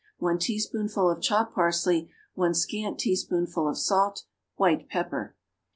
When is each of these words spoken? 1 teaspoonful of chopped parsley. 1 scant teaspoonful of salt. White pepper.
1 0.17 0.39
teaspoonful 0.39 1.11
of 1.11 1.21
chopped 1.21 1.53
parsley. 1.53 2.09
1 2.33 2.55
scant 2.55 2.97
teaspoonful 2.97 3.69
of 3.69 3.77
salt. 3.77 4.23
White 4.55 4.89
pepper. 4.89 5.35